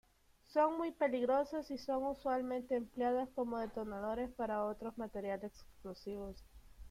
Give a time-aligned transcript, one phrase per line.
[0.47, 6.37] Son muy peligrosas, y son usualmente empleadas como detonadores para otros materiales explosivos.